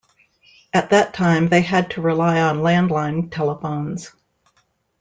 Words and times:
At 0.73 0.89
that 0.89 1.13
time, 1.13 1.49
they 1.49 1.61
had 1.61 1.91
to 1.91 2.01
rely 2.01 2.41
on 2.41 2.61
landline 2.61 3.31
telephones. 3.31 4.11